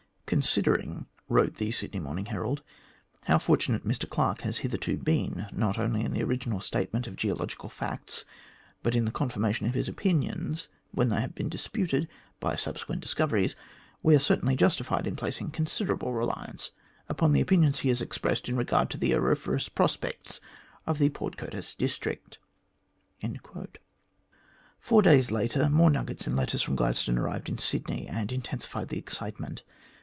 "Considering," 0.31 1.07
wrote 1.27 1.55
the 1.55 1.71
Sydney 1.71 1.99
Morning 1.99 2.27
Herald, 2.27 2.63
"how 3.25 3.37
fortunate 3.37 3.83
Mr 3.83 4.09
Clarke 4.09 4.43
has 4.43 4.59
hitherto 4.59 4.95
been, 4.95 5.47
not 5.51 5.77
only 5.77 6.05
in 6.05 6.13
the 6.13 6.23
original 6.23 6.61
statement 6.61 7.05
of 7.05 7.17
geological 7.17 7.67
facts, 7.67 8.23
but 8.81 8.95
in 8.95 9.03
the 9.03 9.11
confirmation 9.11 9.67
of 9.67 9.73
his 9.73 9.89
opinions,, 9.89 10.69
when 10.91 11.09
they 11.09 11.19
have 11.19 11.35
been 11.35 11.49
disputed, 11.49 12.07
by 12.39 12.55
subsequent 12.55 13.01
discoveries, 13.01 13.57
we 14.01 14.15
are 14.15 14.19
certainly 14.19 14.55
justified 14.55 15.05
in 15.05 15.17
placing 15.17 15.51
considerable 15.51 16.13
reliance 16.13 16.71
upon 17.09 17.33
the 17.33 17.41
opinions 17.41 17.79
he 17.79 17.89
has 17.89 17.99
expressed 17.99 18.47
in 18.47 18.55
regard 18.55 18.89
to 18.89 18.97
the 18.97 19.13
auriferous 19.13 19.67
prospects 19.67 20.39
of 20.87 20.97
the 20.97 21.09
Port 21.09 21.35
Curtis 21.35 21.75
district." 21.75 22.39
Four 24.79 25.01
days 25.01 25.29
later, 25.29 25.67
more 25.67 25.89
nuggets 25.91 26.25
and 26.25 26.37
letters 26.37 26.61
from 26.61 26.77
Gladstone 26.77 27.17
arrived 27.17 27.49
in 27.49 27.57
Sydney, 27.57 28.07
and 28.07 28.31
intensified 28.31 28.87
the 28.87 28.97
excitement. 28.97 29.63